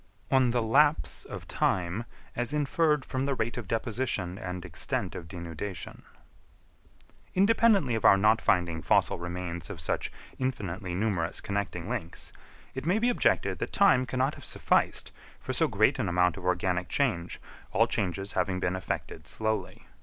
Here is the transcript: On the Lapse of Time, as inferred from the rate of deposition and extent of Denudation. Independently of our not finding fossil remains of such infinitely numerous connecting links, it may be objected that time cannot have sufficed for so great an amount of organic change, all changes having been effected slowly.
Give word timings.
On 0.31 0.49
the 0.49 0.63
Lapse 0.63 1.25
of 1.25 1.47
Time, 1.47 2.05
as 2.35 2.55
inferred 2.55 3.05
from 3.05 3.27
the 3.27 3.35
rate 3.35 3.55
of 3.55 3.67
deposition 3.67 4.39
and 4.39 4.65
extent 4.65 5.13
of 5.13 5.27
Denudation. 5.27 6.01
Independently 7.35 7.93
of 7.93 8.03
our 8.03 8.17
not 8.17 8.41
finding 8.41 8.81
fossil 8.81 9.19
remains 9.19 9.69
of 9.69 9.79
such 9.79 10.11
infinitely 10.39 10.95
numerous 10.95 11.39
connecting 11.39 11.87
links, 11.87 12.33
it 12.73 12.83
may 12.87 12.97
be 12.97 13.09
objected 13.09 13.59
that 13.59 13.73
time 13.73 14.07
cannot 14.07 14.33
have 14.33 14.43
sufficed 14.43 15.11
for 15.39 15.53
so 15.53 15.67
great 15.67 15.99
an 15.99 16.09
amount 16.09 16.35
of 16.35 16.45
organic 16.45 16.89
change, 16.89 17.39
all 17.71 17.85
changes 17.85 18.33
having 18.33 18.59
been 18.59 18.75
effected 18.75 19.27
slowly. 19.27 19.85